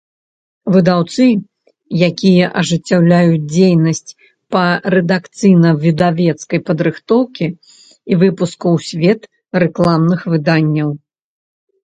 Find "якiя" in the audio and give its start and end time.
2.07-2.45